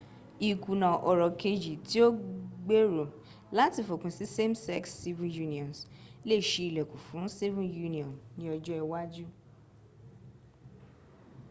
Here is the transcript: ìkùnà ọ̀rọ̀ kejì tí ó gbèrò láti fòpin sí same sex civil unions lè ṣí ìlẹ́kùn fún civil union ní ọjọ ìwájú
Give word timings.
ìkùnà 0.49 0.89
ọ̀rọ̀ 1.09 1.29
kejì 1.39 1.73
tí 1.87 1.97
ó 2.05 2.07
gbèrò 2.65 3.03
láti 3.57 3.79
fòpin 3.87 4.11
sí 4.17 4.25
same 4.35 4.55
sex 4.65 4.83
civil 5.01 5.31
unions 5.45 5.77
lè 6.27 6.35
ṣí 6.49 6.61
ìlẹ́kùn 6.69 7.03
fún 7.07 7.25
civil 7.37 7.69
union 7.87 8.13
ní 8.37 8.45
ọjọ 8.55 8.73
ìwájú 8.83 9.25